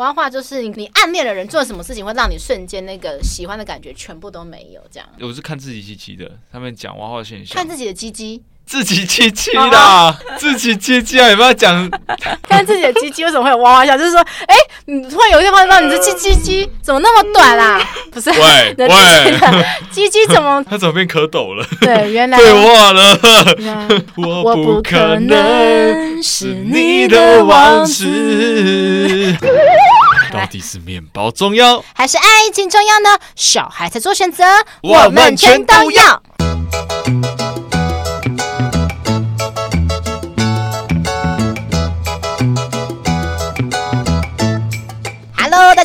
[0.00, 5.06] 蛙化就是你你暗恋的人做什么事情会让你瞬间那个喜欢的感觉全部都没有，这样。
[5.20, 8.42] 我是看自己鸡鸡的，他们讲蛙化现象，看自己的鸡鸡。
[8.66, 11.28] 自己鸡鸡的，自己鸡鸡啊！
[11.30, 11.90] 有没有讲？
[12.48, 13.98] 看自己的鸡鸡为什么会有哇哇笑？
[13.98, 17.80] 就是说，哎、欸，你突然有一天发现到你的鸡鸡鸡怎么那么短啊？
[18.12, 18.36] 不是，喂
[18.78, 18.86] 喂，
[19.90, 20.62] 鸡鸡怎么？
[20.70, 21.66] 它怎么变蝌蚪了？
[21.80, 23.18] 对，原来对话了。
[24.16, 28.06] 我不可能是你的王子。
[30.30, 33.18] 到底是面包重要，还是爱情重要呢？
[33.34, 34.44] 小孩才做选择，
[34.82, 36.22] 我们全都要。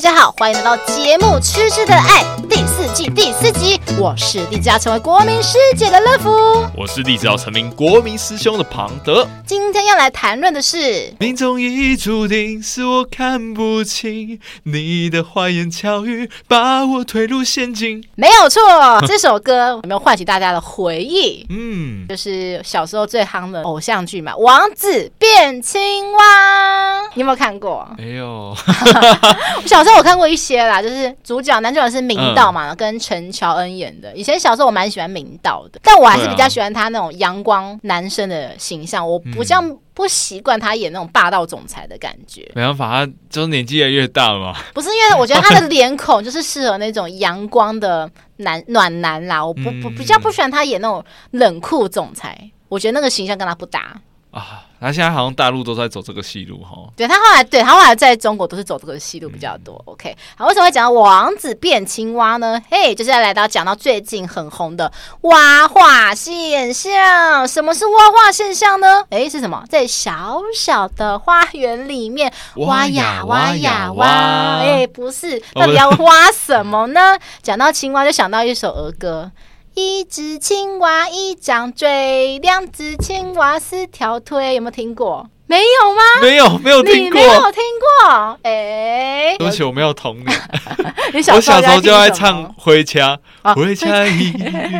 [0.05, 3.81] 家好，欢迎来到节目《吃吃的爱》第四季第四集。
[3.97, 6.29] 我是立志要成为国民师姐的乐福，
[6.77, 9.27] 我是立志要成名国民师兄的庞德。
[9.47, 18.03] 今天要来谈论的是，命中已注定是我看不清你的花言巧语，把我推入陷阱。
[18.13, 18.61] 没有错，
[19.07, 21.43] 这首歌有没有唤起大家的回忆？
[21.49, 27.87] 嗯，就是小时候最夯的偶像剧嘛，《王子变青蛙》，你有没有看过？
[27.97, 28.55] 没有。
[29.63, 34.15] 我小时候我看过一些啦，就是主角男主角是明道嘛，嗯、跟陈乔恩演的。
[34.15, 39.07] 以前小时候我蛮喜欢明道的，但我还是比较喜欢他那种阳光男生的形象。
[39.07, 42.49] 我不像不习惯他演那种霸道总裁的感觉。
[42.53, 44.55] 没办法，他就是年纪越来越大了嘛。
[44.73, 49.45] 不是因为我觉得他的脸孔就是适合那种阳光的男暖男啦。
[49.45, 53.95] 我不不比较不喜欢他演那种冷酷总裁，我觉得那个形象跟他不搭。
[54.35, 56.89] 啊，他现在好像大陆都在走这个戏路哈。
[56.93, 59.81] 对，他后来，对他后来在中国都是走这个戏路比较多。
[59.87, 62.61] 嗯、OK，好，为什么会讲到王子变青蛙呢？
[62.69, 67.47] 嘿，就是要来到讲到最近很红的蛙化现象。
[67.47, 69.05] 什么是蛙化现象呢？
[69.09, 69.63] 哎，是什么？
[69.69, 74.05] 在小小的花园里面挖呀挖呀挖，
[74.59, 77.17] 哎，不是，到底要挖什么呢？
[77.41, 79.31] 讲到青蛙，就想到一首儿歌。
[79.77, 85.29] 一只青蛙一张嘴，两只青蛙四条腿，有没有听过？
[85.47, 86.01] 没有吗？
[86.21, 87.21] 没有，没有听过。
[87.21, 88.39] 你没有听过？
[88.41, 90.41] 哎、欸，对不起，我没有童年。
[91.13, 93.17] 你小时候我小时候就爱唱回家，
[93.55, 94.31] 回家已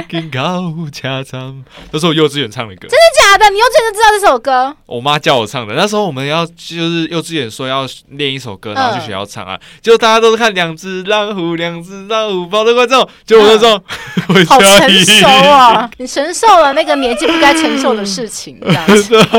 [0.09, 2.87] 经高家长，都是我幼稚园唱的歌。
[2.87, 3.49] 真的假的？
[3.51, 4.75] 你幼稚园就知道这首歌？
[4.87, 5.75] 我妈叫我唱的。
[5.75, 9.59] 那时候我们要就是幼稚园说要练一首歌，然后去学校唱啊。
[9.81, 13.81] 就大家都是看两只老虎，两只老虎跑得快，这种就我那种。
[14.49, 15.89] 好成熟啊！
[15.97, 19.15] 你承受了那个年纪不该承受的事情，这样子。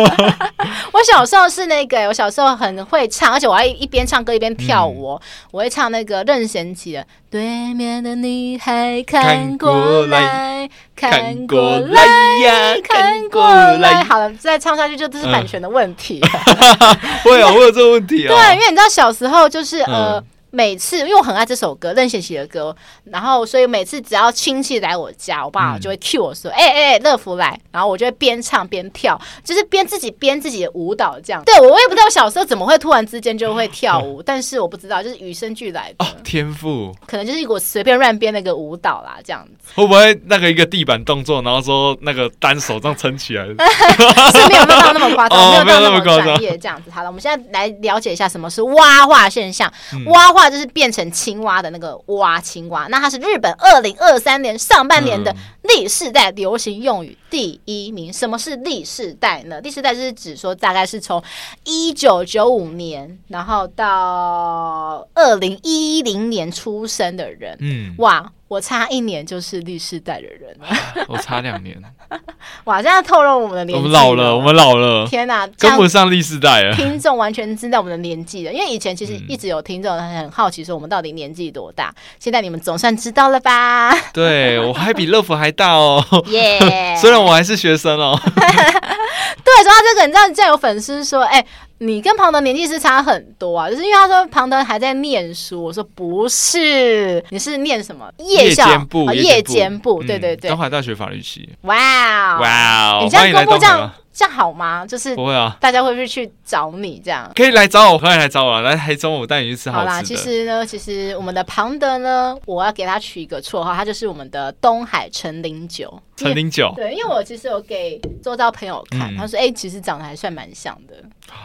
[0.92, 1.15] 我想。
[1.16, 5.12] 小时候是那个，我小时候很会唱，而且我还一边唱歌一边跳舞。
[5.14, 5.20] 嗯、
[5.52, 7.00] 我会唱那个任贤齐的
[7.30, 12.04] 《对面的女孩看过来，看过来
[12.44, 14.02] 呀，看过来》。
[14.04, 16.20] 好了，再唱下去就这是版权的问题。
[17.24, 18.34] 会啊，会有这个问题啊。
[18.34, 20.18] 对，因为你知道小时候就是呃。
[20.18, 20.24] 嗯
[20.56, 22.74] 每次，因为我很爱这首歌，任贤齐的歌，
[23.04, 31.42] 然后所以每次只要亲戚来我家，我爸就会 cue 我说：“哎哎、嗯，乐福来。”然后我就会边唱边跳，就是边自己编自己的舞蹈这样。
[31.44, 39.68] 对，我也不知道小时候怎么会突然之间就会跳舞， 但是我不知道，就是与生俱来的、哦、天赋，可能就是我随便乱编那个舞蹈啦，这样子。
[39.74, 43.44] 会不会那个一个地板动作，然后说那个单手这样撑起来？
[44.32, 46.90] 是没有到那么夸张，哦、没有到那么专业这样子。
[46.90, 50.56] 好了，我们现在来了解一下什么是蛙化现象，嗯、蛙化。
[50.56, 58.12] 就是变成青蛙的那个蛙青蛙，那它是日本二零二三年上半年的历世代流行用语第一名。
[58.12, 61.20] 什么是历世代呢历世代就是指说大概是从
[61.64, 67.56] 一九九五年，然后到二零一零年出生的人。
[67.60, 68.32] 嗯，哇。
[68.48, 70.66] 我差一年就是律师代的人了，
[71.08, 71.76] 我差两年。
[72.64, 75.04] 哇，这样透露我们的年纪，我们老了，我们老了。
[75.08, 76.72] 天哪，跟不上律师代了。
[76.76, 83.92] 听众完全知道我们的年纪了，因为以前其实一直有听众很好奇说我们到底年纪多大，现在你们总算知道了吧？
[84.14, 86.96] 对，我还比乐福还大哦，耶！
[87.00, 88.16] 虽然我还是学生哦。
[88.22, 91.44] 对，说到这个，你知道，这样有粉丝说，哎。
[91.78, 98.66] 你跟庞德年纪是差很多啊，就是因为他说庞德还在念书，我说不是，你是念什么夜校？
[98.66, 101.48] 夜间部，夜间部，对对对，东海大学法律系。
[101.62, 104.86] 哇哇，你这样公布这样这样好吗？
[104.86, 107.30] 就是不会啊，大家会不会去找你这样？
[107.34, 109.90] 可以来找我，可以来找我，来台中我带你去吃好吃的。
[109.90, 116.02] 好啦，其实呢，其实我们的庞德呢，我要给他取一个绰号，他就是我们的东海陈零九。
[116.16, 120.94] 陈零九，对，因为我其实有给周遭朋友看，他说，哎，其实长得还算蛮像的。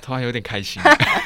[0.00, 0.80] 突然有点开心，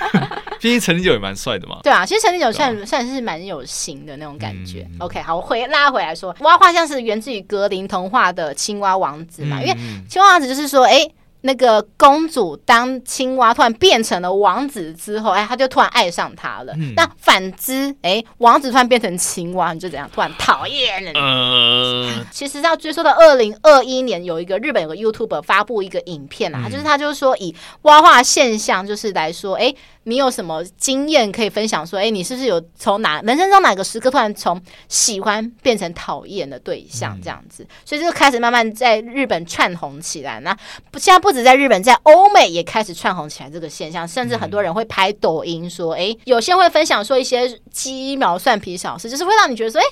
[0.61, 1.79] 毕竟陈立九也蛮帅的嘛。
[1.83, 4.87] 对啊，其实陈立九算算是蛮有型的那种感觉。
[4.93, 9.77] 嗯、OK，好，我回拉回来说，蛙画像是源自于格林童话的青蛙王子嘛，嗯、因为
[10.09, 16.73] 青蛙王子就是说，哎、欸，那个公主当青蛙突然变成了王子之后，哎，她就突然爱上他了。
[16.77, 20.09] 嗯、那反之，哎，王子突然变成青蛙，你就怎样？
[20.15, 21.13] 突然讨厌了。
[21.15, 29.75] 呃，其实要追溯到二零二一年，有一个日本有个 YouTuber 发布一个影片啊，嗯、就是他就是说以蛙化现象就是来说，哎。
[30.05, 31.87] 你有什么经验可以分享？
[31.87, 37.67] 说，哎，你是不是有从哪人生中哪个时刻突然从喜欢变成讨厌的对象这样子？
[37.85, 40.41] 所以就开始慢慢在日本串红起来。
[40.41, 40.57] 那
[40.95, 44.07] 现在不止在日本，在欧美也开始窜红起来这个现象。
[44.07, 49.85] 甚至很多人会拍抖音说，哎，有些人会分享说一些鸡毛蒜皮小事，就是会让你觉得说，哎，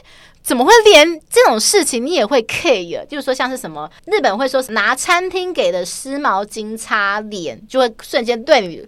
[0.42, 3.06] 怎么会连这种事情你也会 care？
[3.06, 8.86] 就是说像是什么日本会说拿餐厅给的湿毛巾擦脸，就会瞬间对你。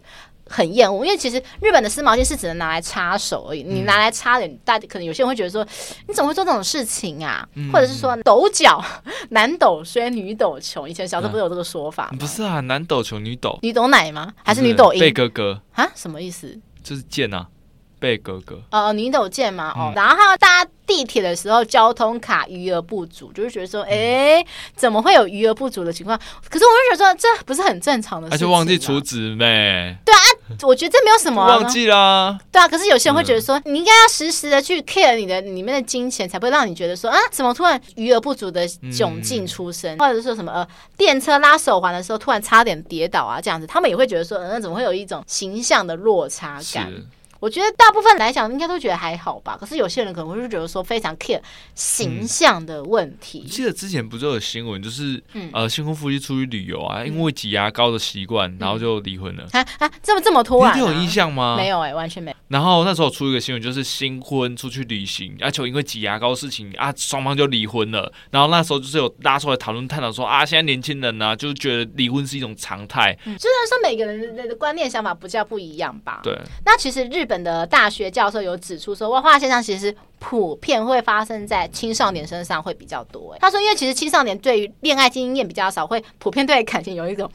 [0.52, 5.64] 很厌恶，因为其实日本的湿毛巾是只能拿来擦手而已，你拿来擦脸，大家可能有些人会觉得说，
[6.08, 7.48] 你怎么会做这种事情啊？
[7.72, 8.84] 或者是说抖脚，
[9.30, 10.90] 男抖衰，女抖穷。
[10.90, 12.16] 以前小时候不是有这个说法吗？
[12.18, 14.32] 不是啊，男抖穷，女抖，女抖奶吗？
[14.42, 14.98] 还是女抖音？
[14.98, 15.88] 贝哥哥啊？
[15.94, 16.58] 什么意思？
[16.82, 17.46] 就是贱啊。
[18.00, 24.44] 贝哥哥哦，你抖见嘛哦，然后他搭地铁的时候，交通卡余额不足，就是觉得说，哎，
[24.74, 26.18] 怎么会有余额不足的情况？
[26.48, 29.96] 可是我就觉得说，这不是很正常的事情，而且忘记储值呗。
[30.04, 30.18] 对啊，
[30.62, 32.36] 我觉得这没有什么忘记啦。
[32.50, 40.66] 对啊，可是有些人会觉得说，你应该要实时的去 care 你的里面的金钱，才不会让你觉得说啊，怎么突然余额不足的窘境出生，或者说什么呃，
[40.96, 46.92] 电车拉手环的时候突然差点跌倒啊，这样子，他们也会觉得说，嗯，怎么会有一种形象的落差感？
[47.40, 51.40] 我觉得大部分来讲应该都觉得还好吧，可是有些人可能会觉得说非常 care
[51.74, 53.40] 形象的问题。
[53.40, 59.46] 记得之前不是有新闻，就是、嗯、呃新婚夫妻出去旅游啊，因为挤牙膏的习惯，嗯、然后就离婚了。
[59.52, 60.74] 啊啊，这么这么突然、啊？
[60.76, 61.56] 你有印象吗？
[61.56, 62.34] 没有哎、欸，完全没。
[62.48, 68.12] 然后那时候出一个新闻，就是新婚出去旅行，而且因为挤牙膏的事情啊，双方就离婚了。
[68.30, 73.16] 然后那时候就是有拉出来讨论探讨说啊，现在年轻人呢、啊，就是觉得离婚是一种常态。
[73.24, 76.20] 嗯、虽然说每个人的观念想法不叫不一样吧。
[76.22, 76.38] 对。
[76.64, 83.36] 那其实日本的大学教授有指出说，外化现象其实普遍会发生在青少年身上会比较多。
[83.38, 87.30] 他说，因为其实青少年对于恋爱经验比较少，会普遍对感情有一种。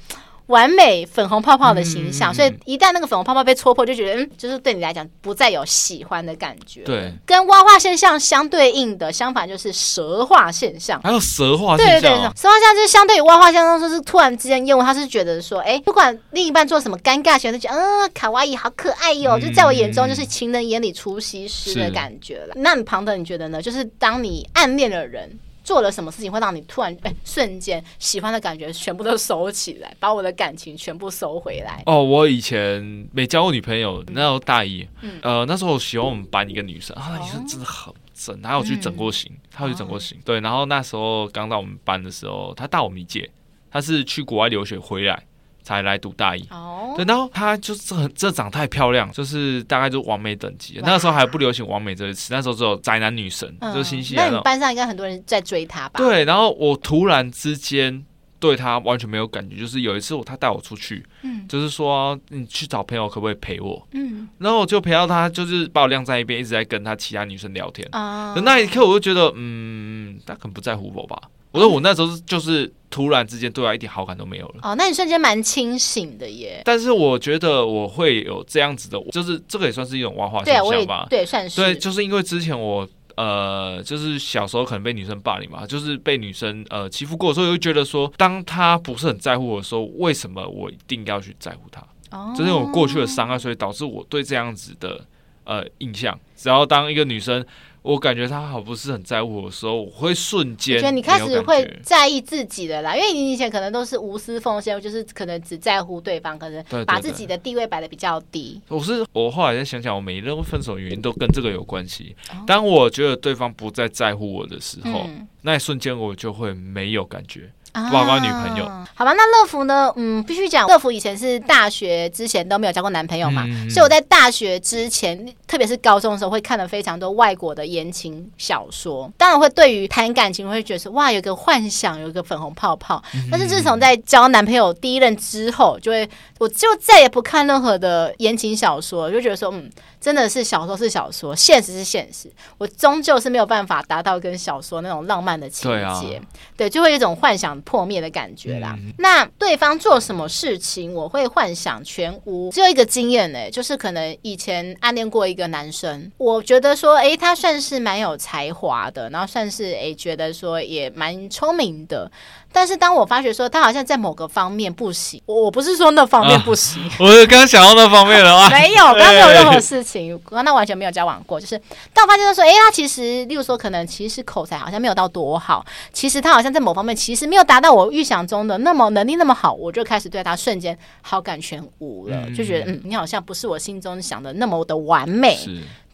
[0.47, 6.81] 完美粉红泡泡的形象，嗯、所以一旦那个粉红泡泡被戳破，就觉得嗯，就是对你来讲不再有喜欢的感觉。
[6.83, 11.01] 对，跟蛙化现象相对应的相反就是蛇化现象。
[11.03, 22.53] 还有蛇化现象，对对对，蛇化现象就是相对于蛙化现象，就是突然之间厌恶，他是觉得说，哎、欸，不管另一半做什么尴尬行为，觉得嗯，卡哇伊好可爱哟、嗯，就在我眼中就是情人眼里出西施的感觉了。
[22.55, 23.61] 那你庞德你觉得呢？
[23.61, 25.39] 就是当你暗恋的人。
[25.65, 31.81] 做了什么事情会让你突然哎、欸、瞬间喜欢的感觉全部都收起来，把我的感情全部收回来？
[31.87, 43.29] 哦，我以前没交过女朋友，那时候大一，嗯，呃，那时候我喜欢我们班一个女生，啊，女生真的很整，她有去整过型，她、嗯、有去整过形、哦，对，然后那时候刚到我们班的时候，她大我们一届，
[43.71, 45.23] 她是去国外留学回来。
[45.65, 50.79] 才来读大一，哦，对，然后她就是很这长太漂亮，就是大概就完美等级。
[50.83, 54.29] 那个时候还不流行完美这个词，那时候只有宅男女神，嗯、就是新西兰。
[54.31, 55.97] 那你班上应该很多人在追她吧？
[55.97, 58.05] 对，然后我突然之间
[58.39, 63.87] 对她完全没有感觉，就是有一次我她带我出去，嗯，就是说你去找朋友可不可以陪我？
[63.93, 67.87] 嗯，然后我就陪到她，就是把我晾在一边，一直在跟她其他女生聊天。
[67.91, 71.19] 啊、嗯，那一刻我就觉得，嗯，她可能不在乎我吧。
[71.55, 74.55] 我说我那时候就是突然之间对他一点好感都没有了。
[74.61, 76.61] 哦，那你瞬间蛮清醒的耶。
[76.65, 81.07] 但是我觉得我会有这样子的，就是这个也算是一种挖化现象吧。
[81.09, 81.55] 对，算是。
[81.55, 91.81] 对，就是因为之前我呃，就是小时候可能被女生霸凌嘛，就是被女生呃欺负过的时候，我会觉得说，当她不是很在乎我的时候，为什么我一定要去在乎她？
[92.11, 94.99] 哦，就是我过去的伤害，所以导致我对这样子的
[95.43, 96.19] 呃印象。
[96.35, 97.45] 只要当一个女生。
[97.85, 100.79] 我感觉他好不是很在乎我的时候，我会瞬间。
[100.79, 108.59] 觉得你开始会在意自己的啦，因为你以前可能都是无私奉献，就是可能只在乎对方，可能把自己的地位摆的比较低。
[108.67, 108.77] 对对对。
[108.77, 112.15] 我是我后来再想想，我每一任分手原因都跟这个有关系。
[112.47, 117.51] 当我觉得对方不再在乎我的时候，嗯、那一瞬间我就会没有感觉。
[117.91, 119.91] 娃娃女朋友，好吧，那乐福呢？
[119.95, 133.03] 嗯，必须讲，乐福以前是大学之前都没有交过男朋友嘛，嗯、所以我在大学之前，特别是高中的时候，会看了非常多外国的言情小说，当然会对于谈感情会觉得说哇，有个幻想，有个粉红泡泡。
[133.29, 139.69] 但是自从在交男朋友第一任之后，就会我就再也不看任何的言情小说，就觉得说嗯。
[140.01, 142.31] 真的是小说是小说，现实是现实。
[142.59, 146.21] 我终究是没有办法达到跟小说那种浪漫的情节，对，啊，
[146.55, 148.75] 对，就会有一种幻想破灭的感觉啦。
[148.77, 152.49] 嗯、那对方做什么事情，我会幻想全无。
[152.51, 162.09] 只有一个经验呢、欸，就是可能以前暗恋过一个男生，我觉得说，哎，他算是蛮有才华的，然后算是哎，觉得说也蛮聪明的。
[162.53, 171.59] 但是当我发觉说他好像在某个方面不行，我我不是说那方面不行，啊、 我是刚想到那方面的话， 没有，刚刚没有任何事情，刚刚完全没有交往过，就是
[171.93, 185.37] 当我发现说，哎，他其实，例如说可能其实口才好像没有到多好，其实他好像在某方面其实没有达到我预想中的那么能力那么好，我就开始对他瞬间好感全无了，嗯、就觉得嗯，你好像不是我心中想的那么的完美。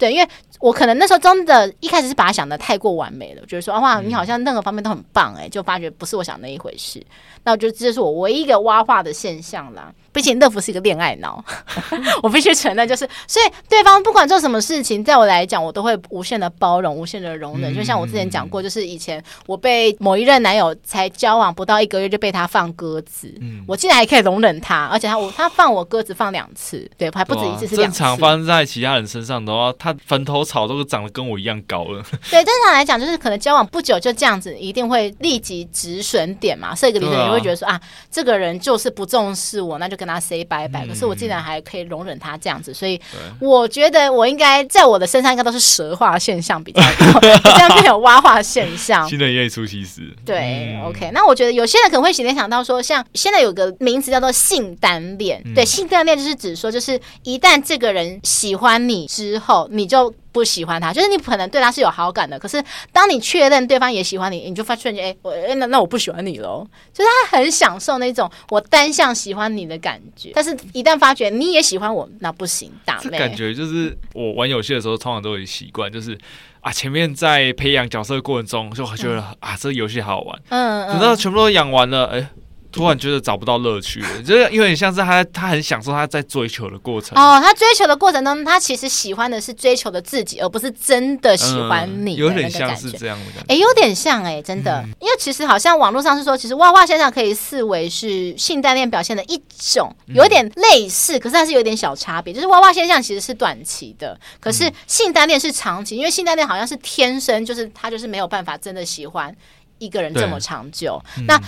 [0.01, 0.27] 对，因为
[0.59, 6.99] 我可能那时候真的，一开始是把他想的太过完美了，觉得说啊哇，你好像任何方面都很棒哎，就发觉不是我想那一回事。
[7.43, 9.91] 那我觉得这是我唯一一个挖化的现象啦。
[10.13, 11.41] 毕竟乐福是一个恋爱脑，
[12.21, 17.73] 我必须承认，就是所以对方不管做什么事情，在我来讲，我都会无限的包容，无限的容忍。
[17.73, 27.97] 就像我之前讲过，就是以前我被某一任男友才交往不到一个月就被他放鸽子，嗯我竟然还可以容忍他，而且他我他放我鸽子放两次，对，还不止一次，是两次。
[27.99, 32.03] 正常发生在其他人身上的话，他坟头草都长得跟我一样高了。
[32.29, 37.79] 对，正常来讲，就是可能交往不久就这样子，一定会立即止损点嘛，设一个底线，你会觉得说啊，
[38.09, 40.85] 这个人就是不重视我，那就跟他 say 拜拜。
[40.87, 42.99] 可是我竟然还可以容忍他这样子，所以
[43.39, 49.07] 我觉得我应该在我的身上应该都是蛇化现象比较多， 这样没有蛙化现象。
[49.07, 50.01] 新人业出其实。
[50.25, 51.11] 对，OK。
[51.13, 60.13] 那我觉得有些人可能会联想到说，像现在有个名词叫做性单恋，对，性单恋就是指说，就是一旦这个人喜欢你之后，你就。
[60.33, 66.65] 不喜欢他，就是你可能对他是有好感的，可是当你确认对方也喜欢你，你就发瞬间，哎，我哎，那那我不喜欢你喽。
[66.93, 73.19] 就是他很享受那种我单向喜欢你的感觉，但是一旦发觉你也喜欢我，那不行，打妹。
[73.19, 76.17] 感觉就是我玩游戏的时候，通常都有习惯，就是
[76.61, 82.29] 啊，前面在培养角色的过程中，就觉得、嗯、啊，这个游戏好好玩，嗯，等到全部都养完了，哎。
[82.71, 87.17] 突然觉得找不到乐趣了， 就是因为你像是他，他很享受他在追求的过程。
[87.17, 92.17] 哦，他追求的过程当中，他其实喜欢的是追求的自己，而不是真的喜欢你、嗯。
[92.17, 93.41] 有点像是这样的感觉。
[93.41, 94.81] 哎、欸，有点像哎、欸，真的。
[94.85, 99.41] 嗯、因为其实好像网络上是说，其实蛙化现象可以视为是性单恋表现的一
[99.73, 102.33] 种，有点类似，可是还是有点小差别。
[102.33, 109.35] 就是蛙化现象其实是短期的，可是性单恋是长期，因为性单恋好像是天生就是他就是没有办法真的喜欢。
[109.81, 111.41] 一个人这么长久，那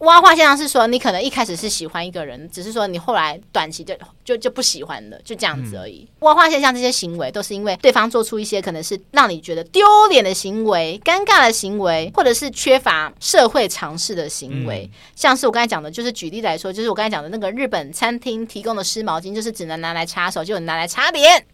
[0.00, 6.06] 挖化现象是说，你可能一开始是喜欢一个人，只是说你后来短期就就就不喜欢了，就这样子而已。
[6.18, 14.88] 挖化现象这些行为都是因为对方做出一些可能是让你觉得丢脸的行为、尴尬的行为，或者是缺乏社会常识的行为。
[15.16, 21.46] 像是我刚才讲的，就是举例来说，就是我刚才讲的那个日本餐厅提供的湿毛巾，就是只能拿来擦手，就拿来擦脸。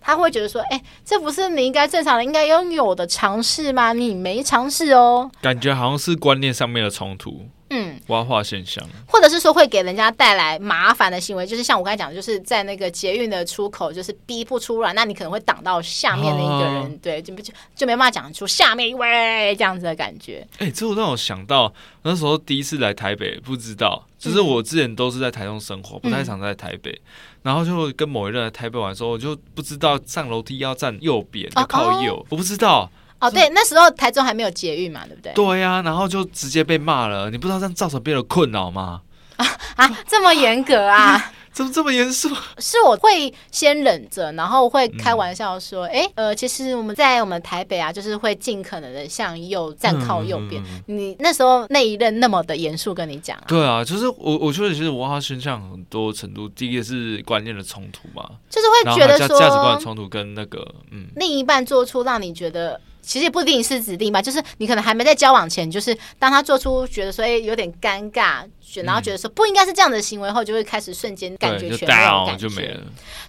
[0.00, 3.92] 他会觉得说：“哎、这不是你应该正常的、应该拥有的尝试吗？
[3.92, 7.46] 你没尝试哦。”感觉好像是观念上面的冲突。
[7.70, 20.46] 嗯，挖化现象，或者是说会给人家带来麻烦的行为，就是像我刚才讲的，就是在那个捷运的出口，就是逼不出来，那你可能会挡到下面的一个人，哦、对，就就就没办法讲出下面一位这样子的感觉。
[20.58, 21.72] 哎、欸，这我让我想到
[22.02, 27.02] 那时候第一次来台北，不知道，就是我之前都是在台中生活，不太常在台北，嗯、
[27.44, 32.90] 然后就跟某一人来台北玩的时候，我就不知道上楼梯要站右边，要靠右，哦、我不知道。
[33.20, 35.32] 哦，对，那时候台中还没有捷运嘛，对不对？
[35.32, 37.30] 对呀、啊，然后就直接被骂了。
[37.30, 39.02] 你不知道这样造成别人困扰吗？
[39.36, 39.46] 啊
[39.76, 41.32] 啊，这么严格啊？
[41.52, 42.28] 怎么这么严肃？
[42.58, 50.62] 是我会先忍着，然后会开玩笑说：“哎、嗯，呃，其实我们在我们台北啊，就是会尽可能的向右站靠右边。
[50.62, 53.44] 嗯嗯嗯”你那时候那一任那么的严肃跟你讲啊？
[53.48, 62.80] 对啊，就是我我觉得其实文化现象很多程度，第一个是观念的冲突嘛，就是会觉得说价值观的冲突跟那个嗯，另一半做出让你觉得。
[63.02, 68.44] 其实也不一定是指定吧，就是你可能还没在交往前，就是当他做出觉得说哎有点尴尬，
[68.84, 72.80] 然后觉得说不应该是这样的行为后，就会开始瞬间感觉全没有感觉。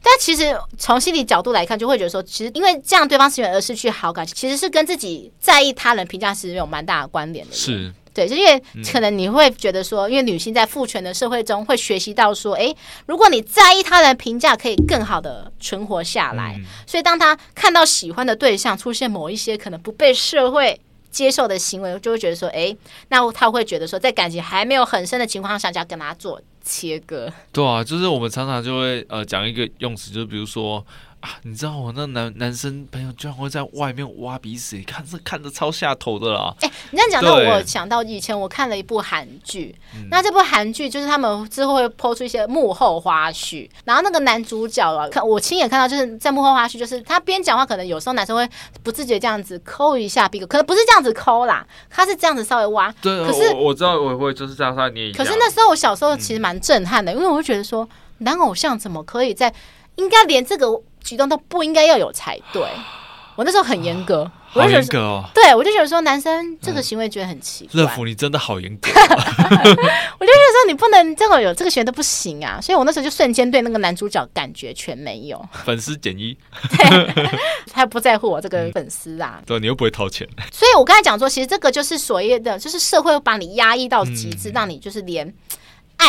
[0.03, 7.53] 但其实从心理角度来看，就会觉得说，其实因为这样对方行为而失去好感，其实是跟自己在意他人评价是有蛮大的关联的。
[7.53, 7.93] 是。
[8.13, 12.75] 对，就因为可能你会觉得说，因为女性在父权的社会中会学习到说，哎，
[13.05, 16.59] 如果你在意他人评价，可以更好的存活下来。
[16.85, 22.75] 所以当他看到喜欢的对象出现某一些可能不被社会接受的行为，就会觉得说，哎，
[23.07, 27.31] 那他会觉得说，在感情还没有很深的情况下，就要跟他做切割。
[27.53, 30.85] 对啊，就是我们常常就会呃讲一个用词，就是比如说。
[31.21, 36.51] 啊，你知道我那男男生朋友居然会在外面挖鼻屎，看这看着超下头的啦。
[36.61, 48.49] 哎、欸，你这样讲到我想到以前我看了一部韩剧，嗯、那这部韩剧就是他们之后会抛出一些幕后花絮，然后那个男主角啊，看我亲眼看到就是在幕后花絮，就是他边讲话，可能有时候男生会
[48.81, 52.91] 不自觉这样子抠一下鼻孔，可能不是这样子抠啦，他是这样子稍微挖。
[52.99, 55.23] 对，可是我，我知道我会就是这样稍微捏一下。
[55.23, 57.87] 可是那时候我小时候其实蛮震撼的，嗯、因为我会觉得说
[58.17, 59.53] 男偶像怎么可以在
[59.97, 60.81] 应该连这个。
[61.03, 62.61] 举动都不应该要有才对，
[63.35, 65.23] 我那时候很严格，啊、我就觉得好严格哦。
[65.33, 67.81] 对，我就觉得说男生这个行为觉得很奇怪。
[67.81, 68.89] 乐福，你真的好严格。
[68.91, 75.43] 我就觉得说你不能这个有这个行为都不行啊，所以我那时候就瞬间对那个男主角感觉全没有。
[75.65, 76.37] 粉丝减一，
[76.77, 77.29] 对，
[77.71, 79.43] 他不在乎我这个粉丝啊、嗯。
[79.47, 80.27] 对，你又不会掏钱。
[80.51, 85.33] 所以我刚才讲说，其实这个就是所谓的，就是社会把你压抑到极致，嗯、让你就是连。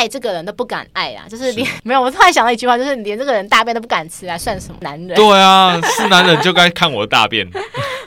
[0.03, 2.03] 爱这个人都不敢爱啊，就是连是 没有。
[2.03, 5.15] 我突然想到一句话，就是连这个人大便都不敢吃啊，算什么男人？
[5.15, 7.49] 对啊，是男人就该看我的大便。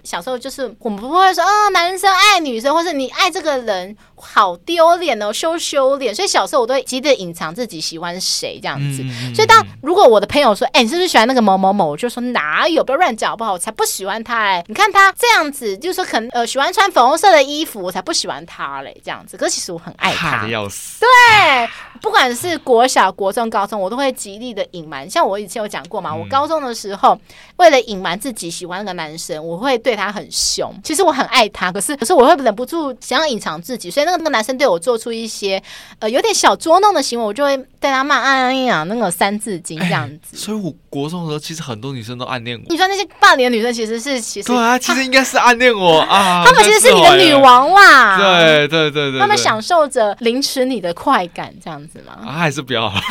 [0.03, 6.13] 小时候就是我们不会说啊、哦，男生爱女生，或是你爱这个人好丢脸哦，羞羞脸。
[6.13, 9.01] 所以小时候我都会极力隐藏自己喜欢谁这样子。
[9.03, 11.89] 嗯、所以当如果我的朋友说，哎，你是不是喜欢那个某某某？
[11.89, 13.53] 我就说哪有，不要乱讲好不好？
[13.53, 14.63] 我才不喜欢他哎！
[14.67, 18.95] 你看他这样子，就是说可能呃喜欢穿粉红色的衣服，我才不喜欢他嘞。
[19.03, 20.99] 这样子，可是其实我很爱他，的要死。
[20.99, 21.69] 对，
[22.01, 25.09] 不管是国小、国中、高中，我都会极力的隐瞒。
[25.09, 27.19] 像我以前有讲过嘛，嗯、我高中的时候
[27.57, 29.95] 为了隐瞒自己喜欢那个男生，我会对。
[29.95, 35.61] 他很凶，其实我很爱他，可是可是我会忍不住想要隐藏自己，所以那个那个男生对我做出一些
[35.99, 40.37] 呃有点小捉弄的行为，我就会对他骂哎呀那个三字经这样子。
[40.37, 42.63] 所以我国中的时候，其实很多女生都暗恋我。
[42.69, 48.17] 你说那些霸凌的女生，其实是其实对啊，其实应该是暗恋我啊， 他们其实是你的女王啦。
[48.17, 52.17] 对对对对，他们享受着凌迟你的快感，这样子吗？
[52.25, 52.93] 啊，还是不要了。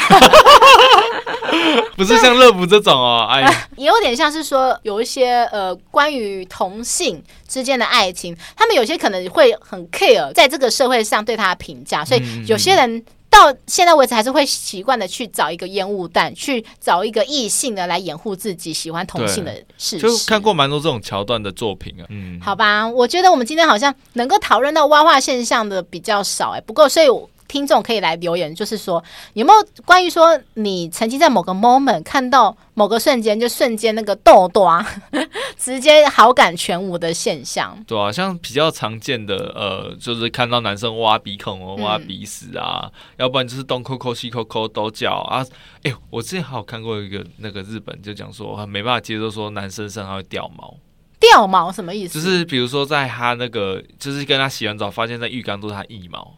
[1.96, 3.42] 不是像乐福这种哦，哎，
[3.76, 19.98] 也有点像是说有一些呃，关于同性之间的爱情，他们有些可能会很 care，在这个社会上对他的评价，所以有些人到现在为止还是会习惯的去找一个烟雾弹，去找一个异性的来掩护自己喜欢同性的事实。
[19.98, 27.06] 就看过蛮多这种桥段的作品啊，嗯，好吧，我觉得我们今天好像能够讨论到蛙化现象的比较少哎，不过所以。
[27.54, 29.00] 听众可以来留言，就是说
[29.34, 34.84] 有没有关于说你曾经在某个 moment 看到某个瞬间，就瞬间那个痘痘啊，
[35.56, 37.78] 直接好感全无的现象？
[37.86, 45.46] 对啊，像比较常见的呃，就是看到男生挖鼻孔哦，挖鼻屎啊，嗯、要不然就是东抠抠西抠抠都叫啊。
[45.84, 50.74] 哎、欸，我之前还有看过一个那个日本就讲说，没办法接受说男生身上会掉毛，
[51.20, 52.14] 掉毛什么意思？
[52.14, 56.34] 就是比如说在他那个，就是跟他洗完澡，发现在浴缸都是他腋毛。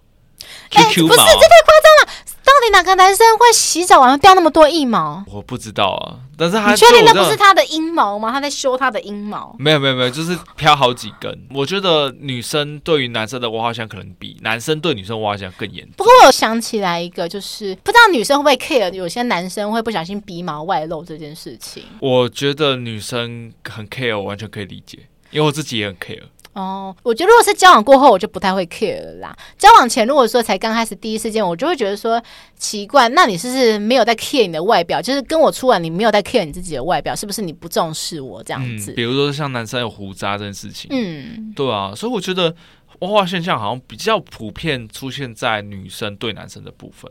[0.71, 2.13] 哎，欸、不是，这太夸张了！
[2.45, 5.25] 到底哪个男生会洗澡完掉那么多腋毛？
[5.27, 8.31] 我不知道啊，但是他你确定那不是他的阴毛吗？
[8.31, 9.55] 他在修他的阴毛？
[9.59, 11.49] 没有没有没有，就是飘好几根。
[11.53, 15.95] 我觉得女生对于男生的挖花香可能比男生对女生挖花香更严重。
[15.97, 21.83] 不过我想起来一个，就是不知道女生会不会 care，有些男生会不小心鼻毛外露这件事情。
[22.01, 24.99] 我觉得女生很 care，我完全可以理解，
[25.31, 26.23] 因为我自己也很 care。
[26.57, 29.37] 哦，我觉得如果是交往过后，我就不太会 care 了啦。
[29.59, 32.21] 交往前如果说才刚开始第一次见，我就会觉得说
[32.57, 35.01] 奇怪，那你是不是没有在 care 你的外表？
[35.03, 38.93] 就是跟我出来，你没有在 care 你自己的外表，是不是你不重视我这样子？
[38.93, 42.55] 嗯，比如说像男生有胡渣这件事情，嗯，对啊，所以我觉得
[43.01, 47.11] 蛙化现象好像比较普遍出现在女生对男生的部分。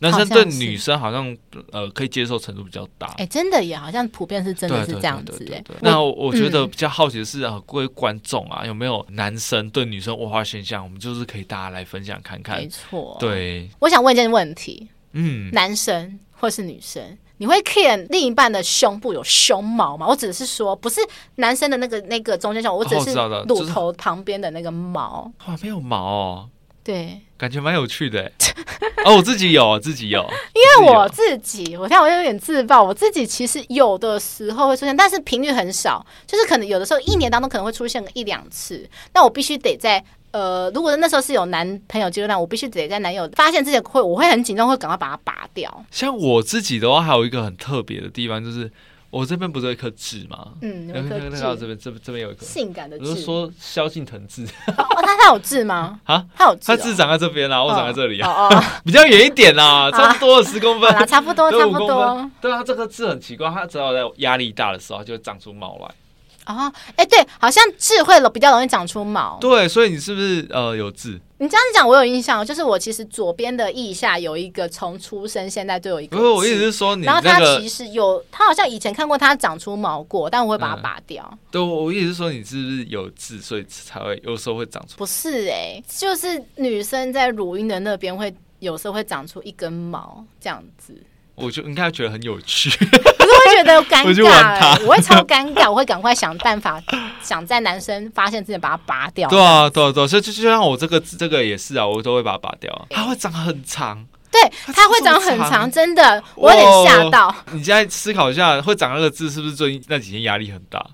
[0.00, 1.36] 男生对女生好像
[1.72, 5.62] 呃可以接受程度比较大，哎，真的也好像普遍是真的是这样子哎。
[5.80, 10.82] 那我觉得比较好奇的是啊，各位观众啊，有没有男生对女生物化现象？
[10.82, 12.58] 我们就是可以大家来分享看看。
[12.58, 20.06] 没错，对，我想问一件问题，嗯，男生或是女生，你会 care 另一半的胸部有胸毛吗？
[20.08, 21.00] 我指的是说，不是
[21.34, 23.12] 男生的那个那个中间胸，我只是
[23.46, 25.30] 乳头旁边的那个毛。
[25.46, 26.48] 哇，没有毛哦。
[26.82, 28.30] 对，感觉蛮有趣的
[29.06, 29.16] 哦。
[29.16, 30.20] 我自己有，自己有，
[30.52, 38.86] 因为我自己，我看我有点自爆，我自己其实有的时候会出现，但是频率很少，就是可能有的时候一年当中可能会出现个一两次。
[39.14, 45.84] 那我必须得在呃，如果那时候是有男朋友阶段，我必须得在男友发现之前会，我会很紧张，会赶快把它拔掉。
[45.90, 48.70] 像我自己的话，还有一个很特别的地方就是。
[49.10, 50.48] 我这边不是有一颗痣吗？
[50.62, 51.30] 嗯，有一颗痣。
[51.58, 53.04] 这边这这边有一颗性感的痣。
[53.04, 54.44] 我是说萧敬腾痣。
[54.78, 55.98] 哦，他他有痣吗？
[56.06, 56.60] 啊，他有痣。
[56.66, 58.48] 他痣长在这边啊，我长在这里啊。
[58.84, 60.88] 比较远一点啊，差不多十公分。
[61.08, 62.30] 差不多，差不多。
[62.40, 66.54] 对啊，这颗痣很奇怪，它只要在压力大的时候，就会长出毛来。
[66.54, 69.38] 哦，哎，对，好像痣会比较容易长出毛。
[69.40, 71.20] 对，所以你是不是呃有痣？
[71.42, 76.14] 你这样子讲，我有印象，就是我其实左边的腋下有一个，从出生现在都有一个。
[76.14, 81.26] 不是，我意思是说你、那个，然后他其实有，他好像以前看过他长出毛过，但我会把它拔掉。
[81.32, 84.98] 嗯、对，我意思是说你是不是有痣，所以才会有时候会长出？
[84.98, 90.94] 不是哎、欸，就是女生在乳晕的那边会有时候会长出一根毛这样子。
[91.36, 92.68] 我就应该觉得很有趣，
[93.54, 96.80] 觉得尴尬、欸，我会超尴尬，我会赶快想办法，
[97.22, 99.28] 想在男生发现之前把它拔掉。
[99.28, 102.86] 对啊，对啊，对啊，所以就就像我这个这个也是啊，我都会把它拔掉。
[102.90, 104.40] 它会长很长，对，
[104.74, 107.34] 它会长很长，真的，我有点吓到。
[107.52, 110.84] 你现在思考一下，会长那个痣是不是最近那几天压力很大？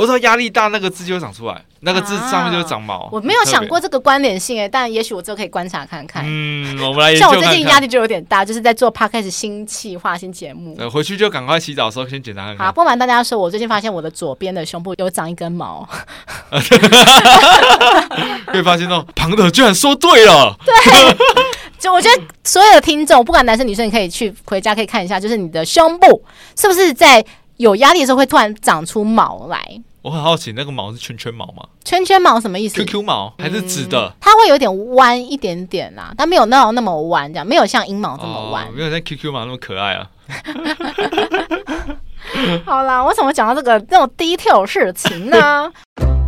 [0.00, 3.06] 我说压力大，那个痣就会长出来，那个痣上面就会长毛。
[3.12, 6.24] 我没有想过这个关联性诶，但也许我之后可以观察看看。
[6.26, 10.74] 嗯，我们来像我最近压力就有点大，就是在做 podcast 新企划新节目。
[10.78, 12.66] 呃，回去就赶快洗澡的时候先检查看看。
[12.66, 15.86] 好，不瞒大家说，我最近发现我的左边的胸部有长一根毛。
[18.46, 20.56] 可以发现哦，庞德居然说对了。
[20.64, 20.74] 对，
[21.78, 26.24] 就我觉得所有的听众，不管男生女生，你可以去回家可以看一下，就是你的胸部
[26.56, 27.22] 是不是在
[27.58, 29.62] 有压力的时候会突然长出毛来。
[30.02, 31.62] 我很好奇，那个毛是圈圈毛吗？
[31.84, 34.14] 圈圈毛什么意思？QQ 毛还是直的？
[34.20, 40.08] 它会有点弯一点点啦，但没有那种那么弯，这样没有像阴毛这么弯，没有像 QQ 毛那么可爱啊。
[42.64, 45.70] 好啦，为什么讲到这个这种 detail 事情呢？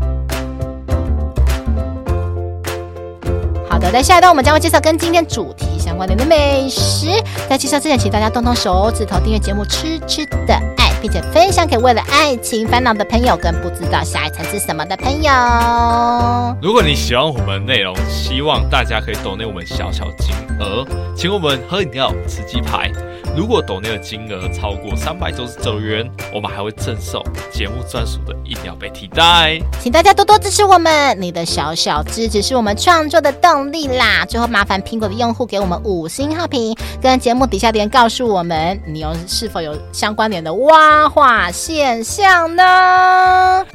[3.82, 7.08] 的，在下一段我们将会介绍跟今天主题相关联的美食。
[7.50, 10.88] 在介绍之前，请大家动动手指头订阅节目《吃吃的爱》。
[11.02, 15.32] 并且分享给为了爱情烦恼的朋友，跟不知道下一餐是什么的朋友。
[16.62, 22.88] 如果你喜欢我们的内容，希望大家可以抖内我们小小金额，请我们喝饮料、吃鸡排。
[23.36, 29.58] 如果抖内的金额超过三百九十九元，我们还会赠送节目专属的饮料杯替代。
[29.80, 34.24] 请大家多多支持我们，你的小小支持是我们创作的动力力啦！
[34.26, 43.66] 最后麻烦苹果的用户给我们五星好评，跟节目底下留言告诉我们，你有是否有相关联的蛙化现象呢？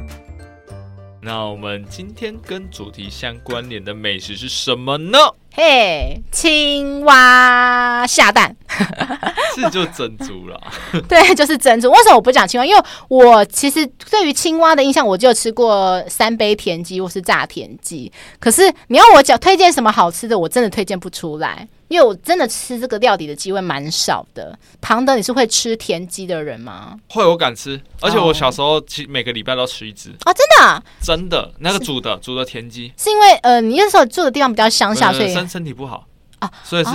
[1.20, 5.18] 那我们今天跟主题相关联的美食是什么呢？
[5.60, 8.54] 嘿，青蛙下蛋，
[9.56, 10.56] 是就珍珠了。
[11.08, 11.90] 对，就是珍珠。
[11.90, 12.64] 为什么我不讲青蛙？
[12.64, 18.12] 因为我其实对于青蛙的印象，我就吃过三杯田鸡或是炸田鸡。
[18.38, 21.66] 可是你要我讲推荐什么好吃的，我真的推荐不出来。
[21.88, 24.56] 因为我真的吃这个料理的机会蛮少的。
[24.78, 26.94] 庞德，你是会吃田鸡的人吗？
[27.08, 30.10] 会，我敢吃，而且我小时候其每个礼拜都吃一只。
[30.26, 30.82] 哦，真的啊？
[31.00, 36.06] 真的，那个煮的煮的田鸡，是因为呃，你那时候住的地方比较乡下，所以身身体不好
[36.38, 36.92] 啊，所以是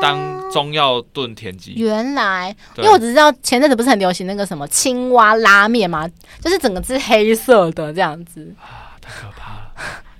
[0.00, 0.16] 当
[0.50, 1.74] 中药炖田鸡。
[1.74, 6.08] 原来，因为我只知道前阵子不是很流行那个什么青蛙拉面吗？
[6.40, 9.72] 就是整个是黑色的这样子啊，太可怕了。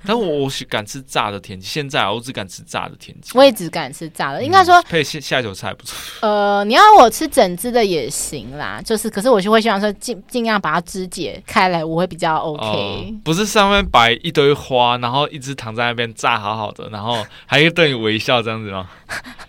[0.06, 3.30] 但我我是敢吃炸的田鸡，现在我只敢吃炸的田鸡。
[3.34, 5.96] 我也只敢吃炸的，应该说配下下酒菜不错。
[6.26, 12.62] 呃，你要我吃整只的也行啦，就是可是我就会希望说尽尽量把它肢解开来，我会比较 OK。
[12.64, 18.88] 呃、不是上面摆一堆花，然后一只躺在那边炸好好的，然后还可以对你微笑这样子吗？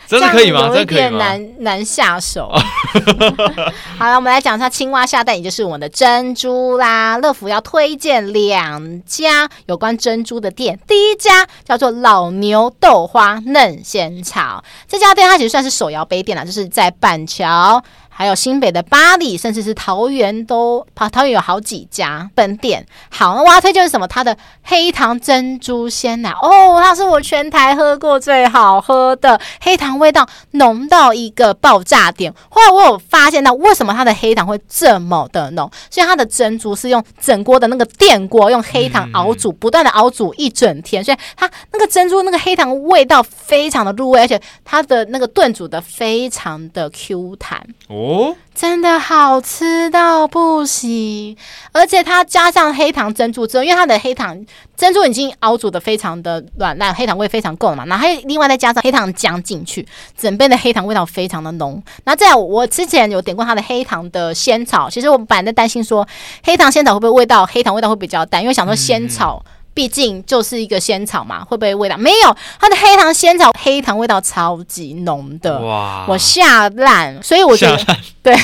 [0.07, 0.67] 真的可以吗？
[0.75, 2.49] 有一点难难下手。
[3.97, 7.17] 好了，我们来讲一下青蛙下蛋，也就是我们的珍珠啦。
[7.17, 17.83] 乐福要推荐两家有关珍珠的店，第一家叫做老牛豆花嫩鲜草，这家店它其实算是手摇杯店了，就是在板桥。
[18.17, 22.84] 还有新北的巴黎，甚至是桃园都，桃园有好几家分店。
[23.12, 24.08] 好，那我要推荐是什么？
[24.08, 32.34] 它的黑糖珍珠鲜奶哦，它是我全台喝过最好喝的黑糖，味道浓到一个爆炸点。
[32.49, 35.69] 后来我有发现到，为什么它的黑糖会这么的浓？
[35.91, 47.63] 所以它的珍珠是用整锅的那个电锅用黑糖熬煮，不断的熬煮一整天，所以它那个珍珠那个黑糖味道非常的入味，而且它的那个炖煮的非常的 Q 弹。
[48.07, 51.35] 哦，真的好吃到不行，
[51.73, 54.45] 而且它加上黑糖珍珠之后，因为它的黑糖
[54.77, 59.85] 珍珠已经熬煮的非常的软烂，黑糖味非常够嘛，然后还另外再加上黑糖浆进去，
[60.17, 61.83] 整杯的黑糖味道非常的浓。
[62.05, 66.07] 那再来，我之前有点过它的黑糖的仙草，其实我本来在担心说
[66.45, 69.43] 黑糖仙草会不会味道黑糖味道会比较淡，因为想说仙草。
[69.45, 72.35] 嗯毕竟就是一个仙草嘛，会不会味道没有？
[72.59, 76.03] 它的黑糖仙草黑糖味道超级浓的，哇！
[76.09, 78.35] 我下烂，所以我觉得烂对，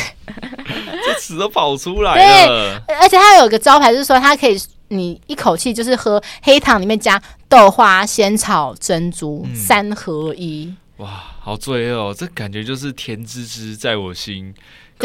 [1.04, 2.82] 这词都跑出来了。
[2.88, 4.56] 对，而且它有一个招牌，就是说它可以
[4.90, 7.20] 你一口气就是喝黑糖里面加
[7.50, 10.72] 豆花、仙草、珍珠、嗯、三合一。
[10.98, 11.10] 哇，
[11.42, 12.16] 好罪恶哦！
[12.16, 14.54] 这感觉就是甜滋滋在我心。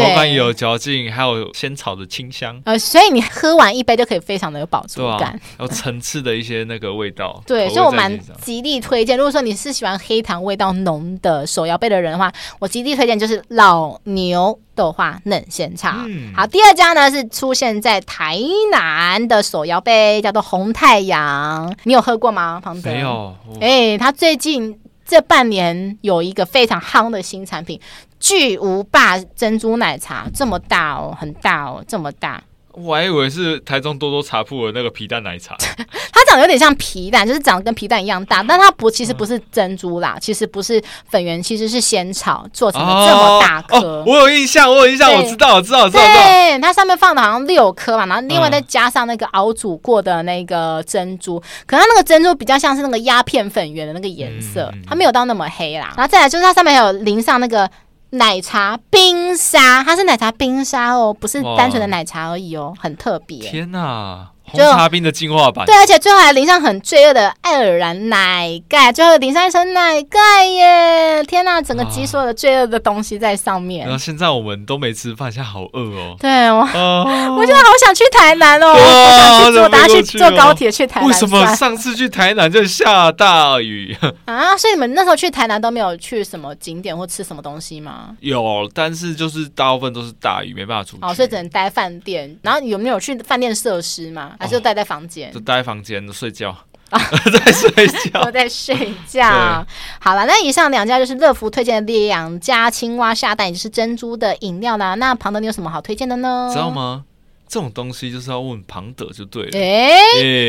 [0.03, 2.61] 口感也有嚼劲，还有仙草的清香。
[2.65, 7.43] 呃，所以你喝完一杯就可以非常的有饱足感，啊、有层次的一些那个味道。
[7.47, 9.17] 对，所以我蛮极力推荐。
[9.17, 16.05] 如果说你是喜欢黑糖味道浓的手摇杯的人的话，我极力推荐就是老牛豆花嫩鲜茶。
[16.07, 18.39] 嗯、好，第二家呢是出现在台
[18.73, 21.75] 南的手摇杯，叫做红太阳。
[21.85, 22.61] 你有喝过吗？
[22.63, 22.91] 庞德？
[22.91, 23.35] 没有。
[23.61, 27.81] 哎、欸，他最近这半年有一个非常夯的新产品——
[28.21, 32.45] 巨无霸珍珠奶茶，这么大哦，很大哦，这么大。
[32.75, 35.57] 我还以为是台中多多茶铺的那个皮蛋奶茶，
[36.13, 43.79] 它长得有点像皮蛋，就是长得跟皮蛋一样大，但它不，其实不是珍珠啦，其实不是粉圆，其实是仙草做成的这么大颗。
[43.79, 44.05] 哦哦。
[44.07, 46.03] 我有印象，我有印象，我知道，我知道，我知道。
[46.05, 55.93] 对，它上面放的好像六颗嘛，然后另外再加上那个熬煮过的那个珍珠，嗯、可能它那个珍珠比较像是那个鸦片粉圆的那个颜色，它没有到那么黑啦。
[55.97, 57.69] 然后再来就是它上面还有淋上那个。
[58.11, 63.39] 奶茶冰沙，它是奶茶冰沙哦，不是单纯的奶茶而已哦，很特别。
[63.39, 64.31] 天哪！
[64.51, 71.23] 红茶冰的进化版，对，而且最后还淋上很罪恶的爱尔兰奶盖，最后淋上一层奶盖耶！
[71.25, 73.87] 天哪，整个集所有的罪恶的东西在上面。
[73.87, 76.17] 然后现在我们都没吃饭，现在好饿哦。
[76.19, 81.09] 对，我、啊、 我觉得好想去台南哦，我想去坐，大家去坐高铁去台南。
[81.09, 84.57] 为什么上次去台南就下大雨 啊？
[84.57, 88.17] 所以你们那时候去台南都没有去什么景点或吃什么东西吗？
[88.21, 91.03] 有，但是就是大部分都是大雨，没办法出去。
[91.03, 92.37] 哦，所以只能待饭店。
[92.43, 94.33] 然后有没有去饭店设施吗？
[94.39, 96.51] 还是待在房间，就待在房间睡觉
[96.91, 96.99] 啊，
[97.33, 99.67] 在睡觉， 都在睡觉。
[100.01, 104.95] 好了，那以上两家就是乐福推荐的两家青蛙下蛋，也就是珍珠的饮料啦。
[104.95, 106.49] 那庞德，你有什么好推荐的呢？
[106.53, 107.05] 知道吗？
[107.49, 109.59] 这种东西就是要问庞德就对了。
[109.59, 109.91] 哎，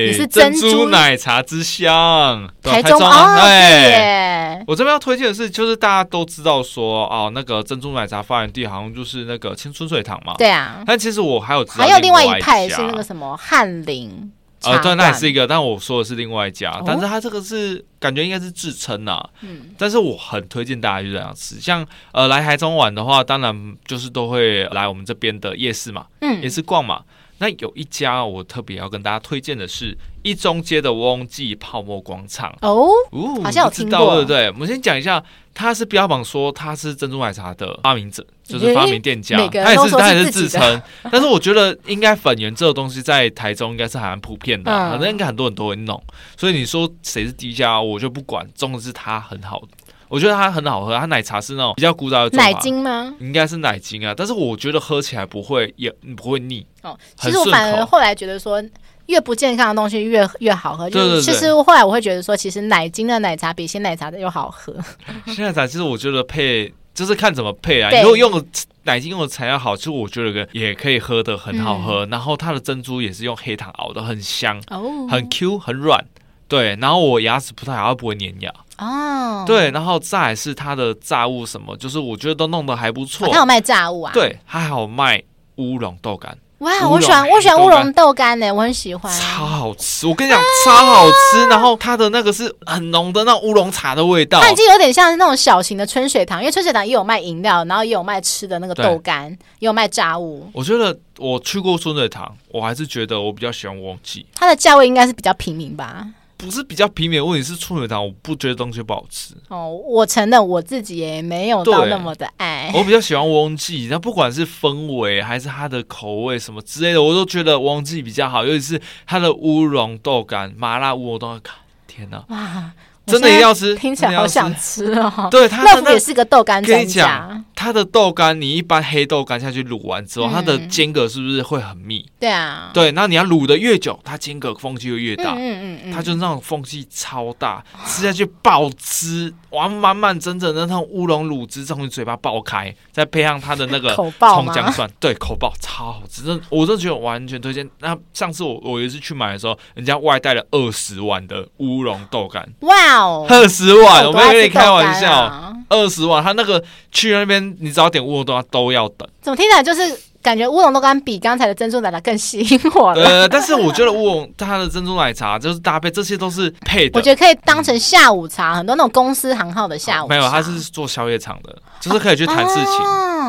[0.07, 3.39] 你是珍珠奶茶之乡，台中啊？
[3.41, 10.35] 对，我这边要推荐的是，就是大家都知道说哦，那个珍珠奶茶发源地好像就是那个青春水堂嘛。
[10.37, 14.31] 对啊，但其实我还有知道还有另外一派是那个什么翰林。
[14.63, 27.03] 呃，对，那也是一个，但我说的是另外一家，哦、但是它这个是感觉应该是自称呐，嗯，但是我很推荐大家去这样吃，像呃来台中玩的话，当然就是都会来我们这边的夜市嘛，嗯，也是逛嘛。
[27.39, 34.47] 那有一家我特别要跟大家推荐的是一中街的翁记泡沫广场哦，哦，好像有听过，对不对？
[34.51, 35.23] 我们先讲一下，
[35.53, 40.81] 他是标榜说他是珍珠奶茶的发明者，就是发明店家，他也是他也是自称。
[41.11, 46.01] 但是我觉得应该粉圆这个东西在台中应该是还蛮普遍的，反正、嗯、应该很多人都会弄。
[46.35, 49.61] 所以你说谁是第一家，我就不管，重点是它很好。
[50.09, 53.13] 我觉得它很好喝，它奶茶是那种比较古早的奶精吗？
[53.19, 56.97] 应该是奶精啊，但是我觉得喝起来不会也不会腻哦。
[57.15, 58.61] 其实我反而后来觉得说，
[59.05, 60.89] 越不健康的东西越越好喝。
[60.89, 64.75] 就是其实后来我会觉得说，其实奶精的奶茶比鲜奶茶的又好喝。
[65.31, 67.91] 鲜奶茶其实我觉得配就是看怎么配啊。
[68.01, 68.43] 如果用
[68.83, 72.07] 奶精用的材料好，其实我觉得也可以喝的很好喝。
[72.07, 76.03] 然后它的珍珠也是用黑糖熬的，很香，哦很 Q 很软。
[76.47, 78.51] 对，然后我牙齿不太好，不会粘牙。
[78.79, 83.27] 哦，对，然后再来是它的炸物什么，就是我觉得都弄得还不错。
[83.29, 84.11] 它有卖炸物啊？
[84.13, 85.21] 对，它还有卖
[85.55, 86.37] 乌龙豆干。
[86.59, 90.05] 哇，我喜欢我喜欢乌龙豆干呢，我很喜欢，超好吃。
[90.05, 91.47] 我跟你讲，超好吃。
[91.47, 100.49] 然后它的那个是很浓的那种乌龙茶的味道，它已经有点像那种小型的春水堂，因为春水堂也有卖饮料，然后也有卖吃的那个豆干，也有卖炸物。
[100.51, 104.25] 我觉得我去过春水堂，我还是觉得我比较喜欢忘记。
[104.35, 106.05] 它的价位应该是比较平民吧。
[106.39, 109.35] 不是比较平民的问题，是春水糖，我不觉得东西不好吃。
[109.49, 112.71] 哦，我承认我自己也没有到那么的爱。
[112.73, 121.53] 我比较喜欢翁记，那不管是氛围还是它的口味什么之类的，我都觉得翁记比较好，尤其是它的乌龙豆干、麻辣乌龙豆干，
[121.85, 122.23] 天哪！
[122.29, 122.71] 哇
[123.11, 125.27] 真的一定要吃，听起来好想吃哦。
[125.31, 127.43] 对，乐芙也是个豆干专家。
[127.55, 132.05] 它的豆干，你一般黑豆干下去卤完之后，嗯、它的间隔是不是会很密？
[132.17, 132.71] 对啊。
[132.73, 135.33] 对，那你要卤的越久，它间隔缝隙就越大。
[135.37, 144.13] 嗯嗯它就那种缝隙超大，吃下去爆汁，完，满满整整的那种乌龙卤汁从你嘴巴爆开，再配上它的那个葱
[144.53, 147.69] 姜蒜，对，口爆超好吃，真我真的觉得完全推荐。
[147.79, 152.47] 那上次我我有一次去买的时候，人家外带了二十碗的乌龙豆干。
[152.61, 152.98] 哇！
[153.27, 155.53] 二十万，我没有跟你开玩笑。
[155.69, 159.07] 二十万，他那个去那边，你只要点乌龙豆干都要等。
[159.21, 159.81] 怎么听起来就是
[160.19, 163.05] 感觉乌龙都干比刚才的珍珠奶茶更吸引我了？
[163.05, 166.97] 呃，但是我觉得乌龙它的珍珠奶茶就是搭配这些都是配的。
[166.97, 170.15] 我觉得可以当成下午茶，很多那种公司行号的下午茶。
[170.15, 172.73] 没有，他是做宵夜场的，就是可以去谈事情。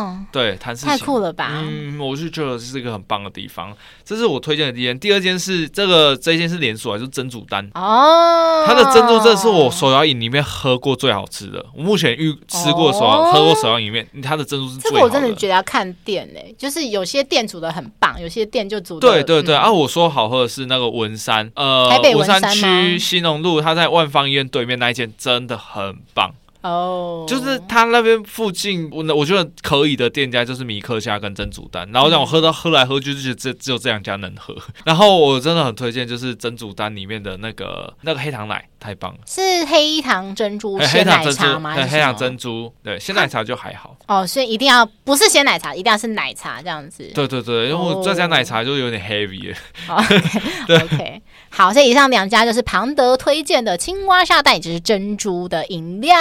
[0.01, 1.51] 哦，对，谈事情太酷了吧？
[1.53, 3.77] 嗯，我就觉得这是一个很棒的地方。
[4.05, 8.65] 这是我推荐的第一间，第二间是这个这一间是连锁，就是珍珠丹哦。
[8.67, 11.65] 它的珍珠真的是我手摇饮里面喝过最好吃的。
[11.75, 14.97] 我目前遇吃过手摇、哦、喝过手摇饮里面，它的珍珠是最好的。
[14.97, 19.55] 这个我真的觉得要看店诶、欸，就是有些店煮的很棒，有些店就煮的对对对。
[19.55, 26.33] 嗯、啊，我说好喝的是那个文山，呃，台北文山区兴隆路，它在万方医院对面那一间真的很棒。
[26.63, 41.75] 哦，就是他那边附近，我我觉得可以的店家就是米克虾跟珍珠丹，然后让我喝到喝来喝去就觉得只只有这两家能喝， 然后我真的很推荐就是珍珠丹里面的那个那个黑糖奶太棒了，是黑糖珍珠鲜奶茶吗？
[41.75, 47.11] 黑糖珍珠，对，鲜奶茶就还好哦，所以一定要不是鲜奶茶，一定要是奶茶这样子。
[47.15, 49.57] 对对对，因为我这家奶茶就有点 heavy 了。
[50.85, 56.17] OK 好，所以以上两家就是庞德推荐的青蛙下蛋，也就是珍珠的饮料。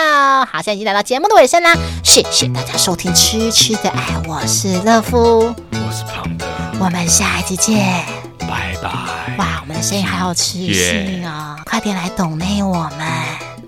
[0.46, 6.46] 好，现在已经来到节目的尾声啦，谢谢大家收听《吃吃的爱》，我是乐夫，我是胖的，
[6.80, 8.04] 我们下一集见，
[8.40, 8.90] 拜拜。
[9.38, 13.08] 哇，我们的声音还好磁性哦，快点来懂内我们，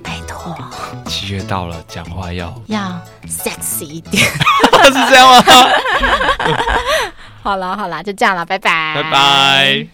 [0.04, 0.56] 拜托。
[1.08, 2.80] 七月到了，讲话要要
[3.28, 4.24] sexy 一点，
[4.86, 5.44] 是这样吗？
[7.44, 9.92] 好了好了，就这样了，拜拜，拜拜。